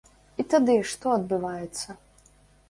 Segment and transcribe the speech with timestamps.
[0.43, 1.87] І тады, што адбываецца?